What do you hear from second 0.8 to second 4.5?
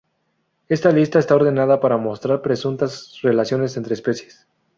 lista está ordenada para mostrar presuntas relaciones entre especies.